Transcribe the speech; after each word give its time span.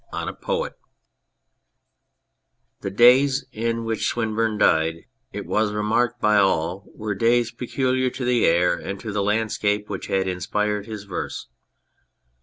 53 0.11 0.19
ON 0.19 0.27
A 0.29 0.33
POET 0.33 0.73
THE 2.81 2.89
days 2.89 3.45
in 3.51 3.83
which 3.85 4.07
Swinburne 4.07 4.57
died, 4.57 5.05
it 5.31 5.45
was 5.45 5.73
remarked 5.73 6.19
by 6.19 6.37
all, 6.37 6.85
were 6.95 7.13
days 7.13 7.51
peculiar 7.51 8.09
to 8.09 8.25
the 8.25 8.47
air 8.47 8.73
and 8.73 8.99
to 8.99 9.11
the 9.11 9.21
landscape 9.21 9.91
which 9.91 10.07
had 10.07 10.27
inspired 10.27 10.87
his 10.87 11.03
verse. 11.03 11.49